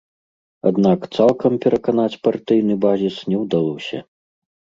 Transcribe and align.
Аднак 0.69 0.99
цалкам 1.17 1.53
пераканаць 1.65 2.19
партыйны 2.25 2.79
базіс 2.87 3.21
не 3.29 3.37
ўдалося. 3.45 4.03